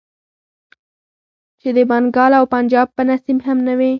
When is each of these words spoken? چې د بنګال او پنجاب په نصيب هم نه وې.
چې 1.61 1.69
د 1.77 1.79
بنګال 1.89 2.31
او 2.39 2.45
پنجاب 2.53 2.87
په 2.95 3.01
نصيب 3.09 3.39
هم 3.47 3.57
نه 3.67 3.73
وې. 3.79 3.89